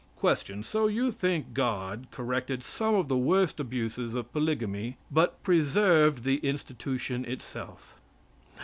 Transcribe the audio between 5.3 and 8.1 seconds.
preserved the institution itself?